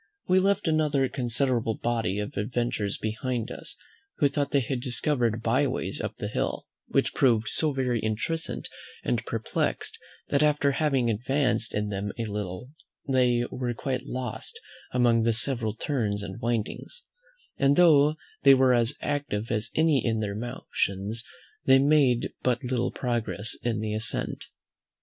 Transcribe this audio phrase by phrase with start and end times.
[0.27, 3.77] We left another considerable body of adventurers behind us
[4.17, 8.67] who thought they had discovered byways up the hill, which proved so very intricate
[9.03, 12.71] and perplexed, that after having advanced in them a little
[13.07, 14.59] they were quite lost
[14.91, 17.03] among the several turns and windings;
[17.59, 21.23] and though they were as active as any in their motions,
[21.65, 24.45] they made but little progress in the ascent.